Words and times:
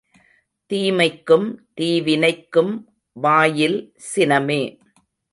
தீமைக்கும் 0.71 1.45
தீவினைக்கும் 1.75 2.71
வாயில் 3.15 3.77
சினமே! 4.13 4.61